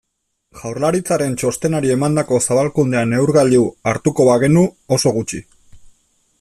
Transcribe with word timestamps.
Jaurlaritzaren 0.61 1.35
txostenari 1.41 1.93
emandako 1.97 2.41
zabalkundea 2.47 3.05
neurgailu 3.11 3.61
hartuko 3.93 4.29
bagenu, 4.33 4.65
oso 4.99 5.15
gutxi. 5.19 5.47